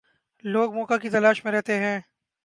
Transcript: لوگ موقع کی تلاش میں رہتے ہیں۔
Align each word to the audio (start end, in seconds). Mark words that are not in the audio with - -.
لوگ 0.43 0.73
موقع 0.73 0.97
کی 0.97 1.09
تلاش 1.09 1.43
میں 1.45 1.51
رہتے 1.51 1.79
ہیں۔ 1.79 1.99